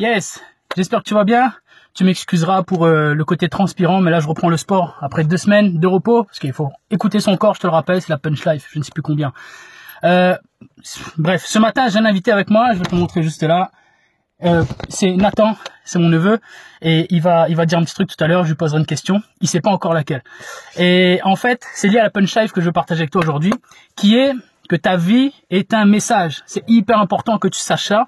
Yes, 0.00 0.42
j'espère 0.78 1.00
que 1.00 1.08
tu 1.08 1.12
vas 1.12 1.24
bien. 1.24 1.52
Tu 1.92 2.04
m'excuseras 2.04 2.62
pour 2.62 2.86
euh, 2.86 3.12
le 3.12 3.24
côté 3.26 3.50
transpirant, 3.50 4.00
mais 4.00 4.10
là 4.10 4.18
je 4.18 4.26
reprends 4.26 4.48
le 4.48 4.56
sport 4.56 4.96
après 5.02 5.24
deux 5.24 5.36
semaines 5.36 5.78
de 5.78 5.86
repos, 5.86 6.24
parce 6.24 6.38
qu'il 6.38 6.54
faut 6.54 6.70
écouter 6.90 7.20
son 7.20 7.36
corps, 7.36 7.54
je 7.54 7.60
te 7.60 7.66
le 7.66 7.72
rappelle, 7.72 8.00
c'est 8.00 8.08
la 8.08 8.16
punch 8.16 8.46
life, 8.46 8.66
je 8.72 8.78
ne 8.78 8.82
sais 8.82 8.92
plus 8.94 9.02
combien. 9.02 9.34
Euh, 10.04 10.38
bref, 11.18 11.44
ce 11.44 11.58
matin 11.58 11.88
j'ai 11.90 11.98
un 11.98 12.06
invité 12.06 12.32
avec 12.32 12.48
moi, 12.48 12.70
je 12.72 12.78
vais 12.78 12.86
te 12.86 12.94
montrer 12.94 13.22
juste 13.22 13.42
là. 13.42 13.72
Euh, 14.42 14.64
c'est 14.88 15.12
Nathan, 15.16 15.54
c'est 15.84 15.98
mon 15.98 16.08
neveu, 16.08 16.40
et 16.80 17.06
il 17.10 17.20
va, 17.20 17.50
il 17.50 17.56
va 17.56 17.66
dire 17.66 17.78
un 17.78 17.84
petit 17.84 17.94
truc 17.94 18.08
tout 18.08 18.24
à 18.24 18.26
l'heure. 18.26 18.44
Je 18.44 18.48
lui 18.48 18.56
poserai 18.56 18.78
une 18.78 18.86
question. 18.86 19.20
Il 19.42 19.48
sait 19.48 19.60
pas 19.60 19.70
encore 19.70 19.92
laquelle. 19.92 20.22
Et 20.78 21.20
en 21.24 21.36
fait, 21.36 21.66
c'est 21.74 21.88
lié 21.88 21.98
à 21.98 22.04
la 22.04 22.10
punch 22.10 22.34
life 22.36 22.52
que 22.52 22.62
je 22.62 22.66
veux 22.66 22.72
partager 22.72 23.02
avec 23.02 23.10
toi 23.10 23.20
aujourd'hui, 23.20 23.52
qui 23.96 24.16
est 24.16 24.32
que 24.70 24.76
ta 24.76 24.96
vie 24.96 25.34
est 25.50 25.74
un 25.74 25.84
message. 25.84 26.42
C'est 26.46 26.64
hyper 26.68 26.98
important 27.00 27.36
que 27.36 27.48
tu 27.48 27.60
saches 27.60 27.88
ça, 27.88 28.06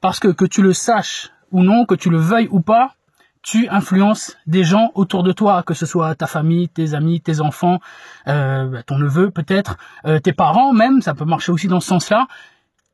parce 0.00 0.20
que 0.20 0.28
que 0.28 0.46
tu 0.46 0.62
le 0.62 0.72
saches 0.72 1.30
ou 1.54 1.62
non, 1.62 1.86
que 1.86 1.94
tu 1.94 2.10
le 2.10 2.18
veuilles 2.18 2.48
ou 2.50 2.60
pas, 2.60 2.94
tu 3.42 3.68
influences 3.68 4.36
des 4.46 4.64
gens 4.64 4.90
autour 4.94 5.22
de 5.22 5.30
toi, 5.30 5.62
que 5.62 5.72
ce 5.72 5.86
soit 5.86 6.14
ta 6.16 6.26
famille, 6.26 6.68
tes 6.68 6.94
amis, 6.94 7.20
tes 7.20 7.40
enfants, 7.40 7.78
euh, 8.26 8.82
ton 8.86 8.98
neveu 8.98 9.30
peut-être, 9.30 9.76
euh, 10.04 10.18
tes 10.18 10.32
parents 10.32 10.72
même, 10.72 11.00
ça 11.00 11.14
peut 11.14 11.24
marcher 11.24 11.52
aussi 11.52 11.68
dans 11.68 11.80
ce 11.80 11.86
sens-là. 11.88 12.26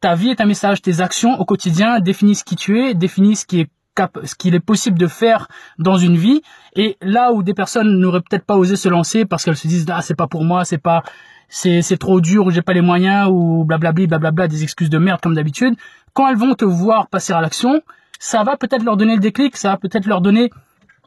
Ta 0.00 0.14
vie 0.14 0.28
est 0.28 0.40
un 0.40 0.46
message, 0.46 0.82
tes 0.82 1.00
actions 1.00 1.40
au 1.40 1.44
quotidien 1.44 2.00
définissent 2.00 2.42
qui 2.42 2.56
tu 2.56 2.80
es, 2.80 2.94
définissent 2.94 3.40
ce 3.40 3.46
qui 3.46 3.60
est 3.60 3.70
ce 4.24 4.34
qu'il 4.34 4.54
est 4.54 4.60
possible 4.60 4.98
de 4.98 5.08
faire 5.08 5.48
dans 5.78 5.98
une 5.98 6.16
vie 6.16 6.40
et 6.74 6.96
là 7.02 7.32
où 7.32 7.42
des 7.42 7.52
personnes 7.52 7.98
n'auraient 7.98 8.22
peut-être 8.22 8.46
pas 8.46 8.56
osé 8.56 8.76
se 8.76 8.88
lancer 8.88 9.26
parce 9.26 9.44
qu'elles 9.44 9.58
se 9.58 9.68
disent 9.68 9.84
ah 9.90 10.00
c'est 10.00 10.14
pas 10.14 10.26
pour 10.26 10.42
moi 10.42 10.64
c'est 10.64 10.78
pas 10.78 11.02
c'est 11.50 11.82
c'est 11.82 11.98
trop 11.98 12.22
dur 12.22 12.46
ou 12.46 12.50
j'ai 12.50 12.62
pas 12.62 12.72
les 12.72 12.80
moyens 12.80 13.28
ou 13.30 13.64
blablabli 13.64 14.06
blablabla 14.06 14.48
des 14.48 14.62
excuses 14.62 14.88
de 14.88 14.96
merde 14.96 15.20
comme 15.20 15.34
d'habitude 15.34 15.74
quand 16.14 16.28
elles 16.28 16.38
vont 16.38 16.54
te 16.54 16.64
voir 16.64 17.08
passer 17.08 17.34
à 17.34 17.42
l'action 17.42 17.82
ça 18.20 18.44
va 18.44 18.56
peut-être 18.56 18.84
leur 18.84 18.96
donner 18.96 19.14
le 19.14 19.20
déclic 19.20 19.56
ça 19.56 19.70
va 19.70 19.76
peut-être 19.76 20.06
leur 20.06 20.20
donner 20.20 20.50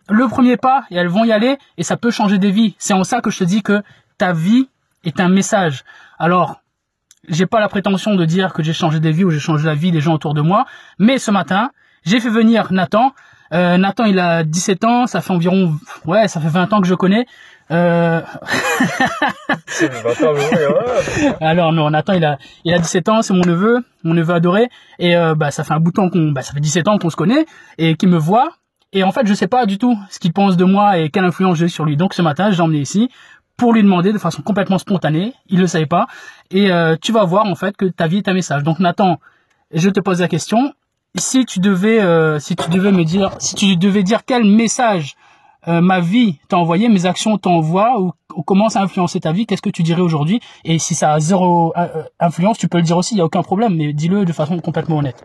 le 0.10 0.28
premier 0.28 0.58
pas 0.58 0.84
et 0.92 0.98
elles 0.98 1.08
vont 1.08 1.24
y 1.24 1.32
aller 1.32 1.58
et 1.78 1.84
ça 1.84 1.96
peut 1.96 2.12
changer 2.12 2.38
des 2.38 2.52
vies 2.52 2.76
c'est 2.78 2.94
en 2.94 3.06
ça 3.06 3.22
que 3.22 3.30
je 3.30 3.40
te 3.40 3.44
dis 3.46 3.64
que 3.64 3.82
ta 4.18 4.34
vie 4.34 4.68
est 5.06 5.22
un 5.22 5.30
message 5.30 5.86
alors 6.20 6.60
j'ai 7.28 7.46
pas 7.46 7.60
la 7.60 7.70
prétention 7.70 8.16
de 8.16 8.26
dire 8.26 8.54
que 8.54 8.64
j'ai 8.64 8.74
changé 8.74 9.00
des 9.00 9.12
vies 9.12 9.24
ou 9.24 9.30
j'ai 9.30 9.40
changé 9.40 9.66
la 9.66 9.76
vie 9.76 9.92
des 9.92 10.02
gens 10.02 10.14
autour 10.14 10.34
de 10.34 10.42
moi, 10.42 10.66
mais 11.00 11.18
ce 11.18 11.32
matin, 11.32 11.72
j'ai 12.06 12.20
fait 12.20 12.30
venir 12.30 12.72
Nathan. 12.72 13.14
Euh, 13.54 13.78
Nathan, 13.78 14.06
il 14.06 14.20
a 14.20 14.44
17 14.44 14.84
ans, 14.84 15.08
ça 15.08 15.22
fait 15.22 15.32
environ, 15.32 15.76
ouais, 16.06 16.28
ça 16.28 16.40
fait 16.40 16.50
20 16.50 16.74
ans 16.74 16.82
que 16.82 16.88
je 16.88 16.96
connais. 16.96 17.26
Euh... 17.72 18.22
Alors 21.42 21.72
non, 21.72 21.90
Nathan, 21.90 22.14
il 22.14 22.26
a, 22.26 22.38
il 22.66 22.74
a 22.74 22.80
17 22.80 23.10
ans, 23.10 23.22
c'est 23.22 23.34
mon 23.34 23.46
neveu, 23.46 23.84
mon 24.04 24.14
neveu 24.14 24.34
adoré, 24.34 24.70
et 25.00 25.16
euh, 25.16 25.36
bah 25.36 25.52
ça 25.52 25.64
fait 25.64 25.74
un 25.74 25.80
bout 25.80 25.92
de 25.92 25.96
temps 25.96 26.10
qu'on, 26.10 26.32
bah 26.32 26.42
ça 26.42 26.54
fait 26.54 26.60
17 26.60 26.88
ans 26.88 26.98
qu'on 26.98 27.10
se 27.10 27.16
connaît 27.16 27.46
et 27.78 27.96
qu'il 27.96 28.10
me 28.10 28.18
voit. 28.18 28.50
Et 28.92 29.04
en 29.04 29.12
fait, 29.12 29.26
je 29.26 29.34
sais 29.34 29.48
pas 29.48 29.66
du 29.66 29.78
tout 29.78 29.98
ce 30.10 30.20
qu'il 30.20 30.34
pense 30.34 30.56
de 30.56 30.66
moi 30.66 31.00
et 31.00 31.10
quelle 31.10 31.26
influence 31.26 31.58
j'ai 31.58 31.68
sur 31.68 31.86
lui. 31.86 31.98
Donc 31.98 32.14
ce 32.14 32.22
matin, 32.22 32.52
j'ai 32.52 32.62
emmené 32.62 32.80
ici 32.80 33.10
pour 33.58 33.74
lui 33.74 33.84
demander 33.84 34.14
de 34.14 34.18
façon 34.18 34.42
complètement 34.42 34.78
spontanée. 34.78 35.34
Il 35.48 35.60
le 35.60 35.68
savait 35.68 35.86
pas. 35.86 36.08
Et 36.52 36.72
euh, 36.72 36.96
tu 37.02 37.12
vas 37.12 37.24
voir 37.24 37.46
en 37.46 37.56
fait 37.56 37.76
que 37.76 37.86
ta 37.86 38.08
vie 38.08 38.18
est 38.18 38.28
un 38.28 38.34
message. 38.34 38.64
Donc 38.64 38.80
Nathan, 38.80 39.20
je 39.74 39.90
te 39.90 40.00
pose 40.00 40.22
la 40.22 40.28
question 40.28 40.74
si 41.16 41.46
tu 41.46 41.60
devais, 41.60 42.02
euh, 42.02 42.40
si 42.40 42.56
tu 42.56 42.70
devais 42.70 42.92
me 42.92 43.04
dire, 43.04 43.36
si 43.40 43.56
tu 43.56 43.76
devais 43.78 44.04
dire 44.04 44.26
quel 44.26 44.44
message 44.44 45.16
euh, 45.68 45.80
ma 45.80 46.00
vie 46.00 46.40
t'a 46.50 46.58
envoyé, 46.58 46.90
mes 46.90 47.06
actions 47.06 47.38
t'envoient 47.38 48.00
ou, 48.00 48.14
comment 48.46 48.70
ça 48.70 48.80
a 48.80 48.84
influencé 48.84 49.20
ta 49.20 49.32
vie, 49.32 49.46
qu'est-ce 49.46 49.62
que 49.62 49.70
tu 49.70 49.84
dirais 49.84 50.02
aujourd'hui? 50.02 50.40
Et 50.66 50.80
si 50.80 50.96
ça 50.96 51.14
a 51.14 51.20
zéro 51.20 51.74
euh, 51.78 52.04
influence, 52.20 52.58
tu 52.58 52.68
peux 52.68 52.78
le 52.78 52.84
dire 52.84 52.98
aussi, 52.98 53.16
il 53.16 53.20
y 53.20 53.22
a 53.22 53.26
aucun 53.26 53.44
problème, 53.44 53.76
mais 53.76 53.94
dis-le 53.94 54.26
de 54.26 54.34
façon 54.34 54.60
complètement 54.60 54.98
honnête. 54.98 55.24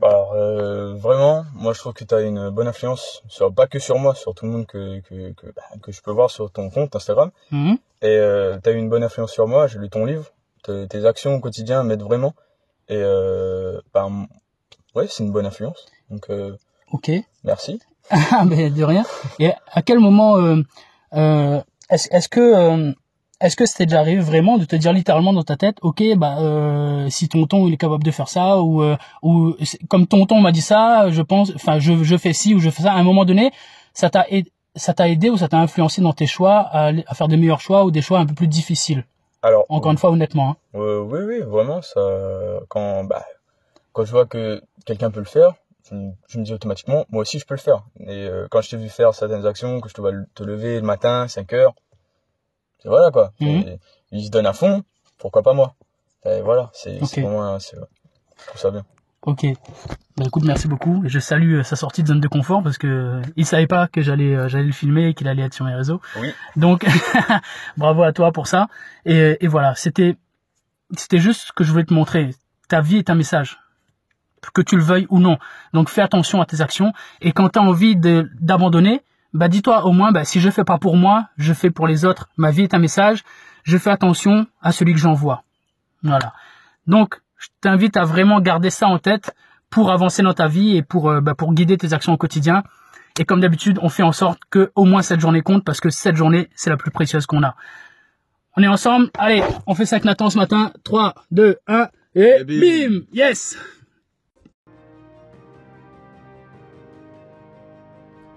Bah, 0.00 0.08
alors, 0.08 0.96
vraiment, 0.96 1.44
moi 1.54 1.72
je 1.72 1.78
trouve 1.78 1.92
que 1.94 2.04
tu 2.04 2.14
as 2.14 2.22
une 2.22 2.50
bonne 2.50 2.68
influence, 2.68 3.22
sur, 3.28 3.54
pas 3.54 3.66
que 3.66 3.78
sur 3.78 3.98
moi, 3.98 4.14
sur 4.14 4.34
tout 4.34 4.46
le 4.46 4.52
monde 4.52 4.66
que, 4.66 5.00
que, 5.00 5.32
que, 5.32 5.46
bah, 5.46 5.62
que 5.80 5.92
je 5.92 6.02
peux 6.02 6.10
voir 6.10 6.30
sur 6.30 6.50
ton 6.50 6.70
compte 6.70 6.94
Instagram. 6.94 7.30
Mhm. 7.50 7.78
Et 8.02 8.20
tu 8.62 8.68
as 8.68 8.72
eu 8.72 8.76
une 8.76 8.90
bonne 8.90 9.04
influence 9.04 9.32
sur 9.32 9.46
moi, 9.46 9.66
j'ai 9.66 9.78
lu 9.78 9.88
ton 9.88 10.04
livre, 10.04 10.26
tes 10.64 11.06
actions 11.06 11.34
au 11.34 11.40
quotidien 11.40 11.84
m'aident 11.84 12.02
vraiment. 12.02 12.34
Et 12.88 13.02
bah, 13.94 14.08
Ouais, 14.94 15.06
c'est 15.08 15.24
une 15.24 15.32
bonne 15.32 15.46
influence. 15.46 15.86
Donc, 16.10 16.30
euh, 16.30 16.56
ok. 16.92 17.10
Merci. 17.44 17.80
Ah, 18.10 18.44
mais 18.44 18.70
de 18.70 18.84
rien. 18.84 19.04
Et 19.38 19.52
à 19.72 19.82
quel 19.82 19.98
moment 19.98 20.36
euh, 20.36 20.62
euh, 21.14 21.60
est-ce 21.90 22.08
est 22.10 22.28
que 22.28 22.40
euh, 22.40 22.92
est-ce 23.40 23.56
que 23.56 23.66
c'était 23.66 23.86
déjà 23.86 24.00
arrivé 24.00 24.20
vraiment 24.20 24.56
de 24.56 24.64
te 24.64 24.76
dire 24.76 24.92
littéralement 24.92 25.32
dans 25.32 25.42
ta 25.42 25.56
tête, 25.56 25.76
ok, 25.82 26.02
bah 26.16 26.36
euh, 26.38 27.08
si 27.10 27.28
tonton 27.28 27.66
il 27.66 27.74
est 27.74 27.76
capable 27.76 28.04
de 28.04 28.10
faire 28.10 28.28
ça 28.28 28.60
ou 28.60 28.82
euh, 28.82 28.96
ou 29.22 29.54
comme 29.88 30.06
tonton 30.06 30.40
m'a 30.40 30.52
dit 30.52 30.60
ça, 30.60 31.10
je 31.10 31.22
pense, 31.22 31.52
enfin 31.54 31.78
je 31.78 32.02
je 32.04 32.16
fais 32.16 32.32
ci 32.32 32.54
ou 32.54 32.60
je 32.60 32.70
fais 32.70 32.84
ça. 32.84 32.92
À 32.92 32.96
un 32.96 33.02
moment 33.02 33.24
donné, 33.24 33.50
ça 33.94 34.10
t'a 34.10 34.26
ça 34.76 34.94
t'a 34.94 35.08
aidé 35.08 35.28
ou 35.28 35.36
ça 35.36 35.48
t'a 35.48 35.58
influencé 35.58 36.00
dans 36.00 36.12
tes 36.12 36.26
choix 36.26 36.60
à, 36.70 36.92
à, 37.06 37.14
faire 37.14 37.28
des 37.28 37.36
meilleurs 37.36 37.60
choix 37.60 37.84
ou 37.84 37.90
des 37.90 38.00
choix 38.00 38.18
un 38.20 38.26
peu 38.26 38.34
plus 38.34 38.48
difficiles? 38.48 39.04
Alors 39.42 39.66
encore 39.68 39.90
une 39.90 39.98
fois 39.98 40.10
honnêtement. 40.10 40.50
Hein. 40.50 40.56
oui 40.74 41.20
oui 41.26 41.40
vraiment 41.40 41.82
ça 41.82 42.00
quand 42.68 43.04
bah 43.04 43.24
quand 43.92 44.04
je 44.04 44.10
vois 44.10 44.26
que 44.26 44.62
quelqu'un 44.84 45.10
peut 45.10 45.20
le 45.20 45.26
faire, 45.26 45.54
je, 45.90 46.38
me 46.38 46.44
dis 46.44 46.52
automatiquement, 46.52 47.06
moi 47.10 47.22
aussi 47.22 47.38
je 47.38 47.46
peux 47.46 47.54
le 47.54 47.60
faire. 47.60 47.84
Et 48.00 48.26
euh, 48.26 48.46
quand 48.50 48.60
je 48.62 48.70
t'ai 48.70 48.76
vu 48.76 48.88
faire 48.88 49.14
certaines 49.14 49.46
actions, 49.46 49.80
que 49.80 49.88
je 49.88 49.94
te 49.94 50.00
vois 50.00 50.12
te 50.34 50.42
lever 50.42 50.76
le 50.76 50.86
matin, 50.86 51.28
5 51.28 51.52
heures, 51.52 51.74
c'est 52.78 52.88
voilà 52.88 53.10
quoi. 53.10 53.32
Mhm. 53.40 53.78
il 54.12 54.24
se 54.24 54.30
donne 54.30 54.46
à 54.46 54.52
fond, 54.52 54.82
pourquoi 55.18 55.42
pas 55.42 55.52
moi? 55.52 55.74
Et 56.24 56.40
Voilà, 56.40 56.70
c'est 56.72 56.98
vraiment, 56.98 57.58
c'est, 57.58 57.76
je 57.76 58.46
trouve 58.46 58.60
ça 58.60 58.70
bien. 58.70 58.84
Ok. 59.22 59.44
Bah 60.16 60.24
écoute, 60.26 60.44
merci 60.44 60.66
beaucoup. 60.66 61.02
Je 61.06 61.18
salue 61.20 61.58
euh, 61.58 61.62
sa 61.62 61.76
sortie 61.76 62.02
de 62.02 62.08
zone 62.08 62.20
de 62.20 62.28
confort 62.28 62.62
parce 62.62 62.76
que 62.76 62.86
euh, 62.86 63.22
il 63.36 63.46
savait 63.46 63.68
pas 63.68 63.86
que 63.86 64.02
j'allais 64.02 64.48
j'allais 64.48 64.64
le 64.64 64.72
filmer 64.72 65.08
et 65.08 65.14
qu'il 65.14 65.28
allait 65.28 65.44
être 65.44 65.54
sur 65.54 65.64
mes 65.64 65.74
réseaux. 65.74 66.00
Oui. 66.20 66.32
Donc 66.56 66.84
bravo 67.76 68.02
à 68.02 68.12
toi 68.12 68.32
pour 68.32 68.48
ça. 68.48 68.66
Et, 69.04 69.36
et 69.40 69.46
voilà, 69.46 69.74
c'était 69.76 70.16
c'était 70.96 71.18
juste 71.18 71.48
ce 71.48 71.52
que 71.52 71.62
je 71.62 71.70
voulais 71.70 71.84
te 71.84 71.94
montrer. 71.94 72.30
Ta 72.68 72.80
vie 72.80 72.96
est 72.96 73.10
un 73.10 73.14
message 73.14 73.58
que 74.50 74.62
tu 74.62 74.76
le 74.76 74.82
veuilles 74.82 75.06
ou 75.10 75.18
non. 75.18 75.38
Donc 75.72 75.88
fais 75.88 76.02
attention 76.02 76.40
à 76.40 76.46
tes 76.46 76.60
actions 76.60 76.92
et 77.20 77.32
quand 77.32 77.50
tu 77.50 77.58
as 77.58 77.62
envie 77.62 77.96
d'abandonner, 77.96 79.02
bah 79.32 79.48
dis-toi 79.48 79.84
au 79.84 79.92
moins 79.92 80.12
bah 80.12 80.24
si 80.24 80.40
je 80.40 80.50
fais 80.50 80.64
pas 80.64 80.78
pour 80.78 80.96
moi, 80.96 81.26
je 81.36 81.52
fais 81.52 81.70
pour 81.70 81.86
les 81.86 82.04
autres. 82.04 82.28
Ma 82.36 82.50
vie 82.50 82.62
est 82.62 82.74
un 82.74 82.78
message, 82.78 83.22
je 83.62 83.78
fais 83.78 83.90
attention 83.90 84.46
à 84.60 84.72
celui 84.72 84.92
que 84.92 84.98
j'envoie. 84.98 85.44
Voilà. 86.02 86.32
Donc 86.86 87.20
je 87.38 87.48
t'invite 87.60 87.96
à 87.96 88.04
vraiment 88.04 88.40
garder 88.40 88.70
ça 88.70 88.88
en 88.88 88.98
tête 88.98 89.34
pour 89.70 89.90
avancer 89.90 90.22
dans 90.22 90.34
ta 90.34 90.48
vie 90.48 90.76
et 90.76 90.82
pour 90.82 91.10
euh, 91.10 91.20
bah, 91.20 91.34
pour 91.34 91.52
guider 91.54 91.76
tes 91.76 91.92
actions 91.92 92.12
au 92.12 92.16
quotidien. 92.16 92.62
Et 93.18 93.24
comme 93.24 93.40
d'habitude, 93.40 93.78
on 93.82 93.88
fait 93.88 94.02
en 94.02 94.12
sorte 94.12 94.40
que 94.50 94.72
au 94.74 94.84
moins 94.84 95.02
cette 95.02 95.20
journée 95.20 95.42
compte 95.42 95.64
parce 95.64 95.80
que 95.80 95.90
cette 95.90 96.16
journée, 96.16 96.48
c'est 96.54 96.70
la 96.70 96.76
plus 96.76 96.90
précieuse 96.90 97.26
qu'on 97.26 97.42
a. 97.42 97.56
On 98.56 98.62
est 98.62 98.68
ensemble. 98.68 99.10
Allez, 99.18 99.42
on 99.66 99.74
fait 99.74 99.86
ça 99.86 99.96
avec 99.96 100.04
Nathan 100.04 100.30
ce 100.30 100.38
matin. 100.38 100.72
3, 100.84 101.14
2, 101.30 101.56
1 101.66 101.88
et 102.14 102.44
bim 102.44 103.00
Yes 103.12 103.56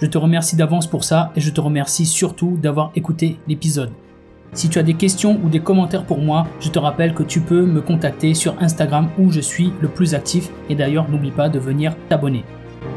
Je 0.00 0.06
te 0.06 0.18
remercie 0.18 0.56
d'avance 0.56 0.88
pour 0.88 1.04
ça 1.04 1.30
et 1.36 1.40
je 1.40 1.50
te 1.50 1.60
remercie 1.60 2.04
surtout 2.04 2.58
d'avoir 2.60 2.90
écouté 2.96 3.38
l'épisode. 3.46 3.92
Si 4.52 4.68
tu 4.68 4.78
as 4.78 4.82
des 4.82 4.94
questions 4.94 5.40
ou 5.42 5.48
des 5.48 5.60
commentaires 5.60 6.04
pour 6.04 6.18
moi, 6.18 6.46
je 6.60 6.68
te 6.68 6.78
rappelle 6.78 7.14
que 7.14 7.22
tu 7.22 7.40
peux 7.40 7.64
me 7.64 7.80
contacter 7.80 8.34
sur 8.34 8.60
Instagram 8.60 9.08
où 9.18 9.30
je 9.30 9.40
suis 9.40 9.72
le 9.80 9.88
plus 9.88 10.14
actif 10.14 10.50
et 10.68 10.74
d'ailleurs 10.74 11.08
n'oublie 11.08 11.30
pas 11.30 11.48
de 11.48 11.58
venir 11.58 11.94
t'abonner. 12.08 12.44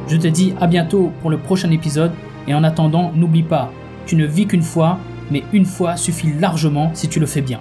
Je 0.08 0.18
te 0.18 0.28
dis 0.28 0.54
à 0.60 0.68
bientôt 0.68 1.12
pour 1.22 1.30
le 1.30 1.38
prochain 1.38 1.72
épisode 1.72 2.12
et 2.48 2.54
en 2.54 2.64
attendant, 2.64 3.12
n'oublie 3.14 3.44
pas, 3.44 3.72
tu 4.06 4.16
ne 4.16 4.26
vis 4.26 4.48
qu'une 4.48 4.62
fois, 4.62 5.00
mais 5.30 5.44
une 5.54 5.66
fois 5.66 5.98
suffit 5.98 6.32
largement 6.40 6.92
si 6.94 7.10
tu 7.10 7.20
le 7.20 7.26
fais 7.26 7.42
bien. 7.42 7.60